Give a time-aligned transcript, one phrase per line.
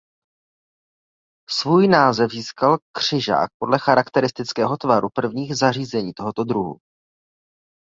[1.49, 6.77] Svůj název získal křižák podle charakteristického tvaru prvních zařízení tohoto druhu.